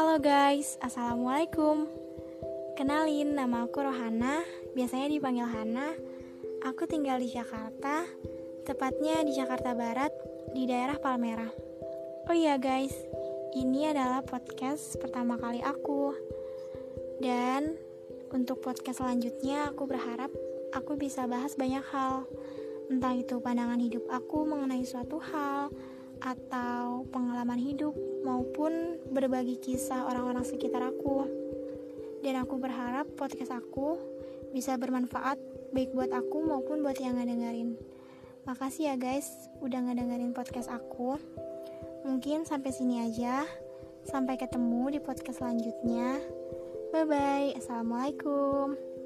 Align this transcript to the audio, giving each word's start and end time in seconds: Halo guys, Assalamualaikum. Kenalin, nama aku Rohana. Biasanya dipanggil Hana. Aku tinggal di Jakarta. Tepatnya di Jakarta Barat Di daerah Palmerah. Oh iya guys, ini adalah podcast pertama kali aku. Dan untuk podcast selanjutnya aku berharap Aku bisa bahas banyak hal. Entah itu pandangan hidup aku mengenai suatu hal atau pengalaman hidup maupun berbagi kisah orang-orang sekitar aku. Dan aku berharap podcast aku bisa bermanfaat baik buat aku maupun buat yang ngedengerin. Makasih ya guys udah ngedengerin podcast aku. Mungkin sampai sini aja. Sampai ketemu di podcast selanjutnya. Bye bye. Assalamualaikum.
Halo 0.00 0.16
guys, 0.16 0.80
Assalamualaikum. 0.80 1.84
Kenalin, 2.72 3.36
nama 3.36 3.68
aku 3.68 3.84
Rohana. 3.84 4.40
Biasanya 4.72 5.12
dipanggil 5.12 5.44
Hana. 5.44 5.92
Aku 6.64 6.88
tinggal 6.88 7.20
di 7.20 7.28
Jakarta. 7.28 8.08
Tepatnya 8.64 9.20
di 9.28 9.36
Jakarta 9.36 9.76
Barat 9.76 10.08
Di 10.56 10.64
daerah 10.64 10.96
Palmerah. 10.96 11.52
Oh 12.24 12.32
iya 12.32 12.56
guys, 12.56 12.96
ini 13.52 13.92
adalah 13.92 14.24
podcast 14.24 14.96
pertama 14.96 15.36
kali 15.36 15.60
aku. 15.60 16.16
Dan 17.20 17.76
untuk 18.32 18.64
podcast 18.64 19.04
selanjutnya 19.04 19.68
aku 19.68 19.84
berharap 19.84 20.32
Aku 20.80 20.96
bisa 20.96 21.28
bahas 21.28 21.60
banyak 21.60 21.84
hal. 21.92 22.24
Entah 22.88 23.12
itu 23.20 23.36
pandangan 23.36 23.76
hidup 23.76 24.08
aku 24.08 24.48
mengenai 24.48 24.80
suatu 24.80 25.20
hal 25.20 25.68
atau 26.20 27.08
pengalaman 27.08 27.56
hidup 27.56 27.96
maupun 28.22 29.00
berbagi 29.10 29.56
kisah 29.60 30.04
orang-orang 30.04 30.44
sekitar 30.44 30.84
aku. 30.84 31.24
Dan 32.20 32.36
aku 32.36 32.60
berharap 32.60 33.08
podcast 33.16 33.52
aku 33.52 33.96
bisa 34.52 34.76
bermanfaat 34.76 35.40
baik 35.72 35.96
buat 35.96 36.12
aku 36.12 36.44
maupun 36.44 36.84
buat 36.84 37.00
yang 37.00 37.16
ngedengerin. 37.16 37.80
Makasih 38.44 38.92
ya 38.92 38.94
guys 39.00 39.28
udah 39.64 39.80
ngedengerin 39.84 40.36
podcast 40.36 40.68
aku. 40.68 41.16
Mungkin 42.04 42.44
sampai 42.44 42.72
sini 42.72 43.04
aja. 43.04 43.44
Sampai 44.04 44.40
ketemu 44.40 44.96
di 44.96 45.00
podcast 45.00 45.44
selanjutnya. 45.44 46.20
Bye 46.90 47.06
bye. 47.06 47.48
Assalamualaikum. 47.56 48.99